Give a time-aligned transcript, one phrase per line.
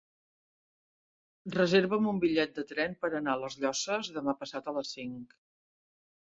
[1.55, 5.39] Reserva'm un bitllet de tren per anar a les Llosses demà passat a les cinc.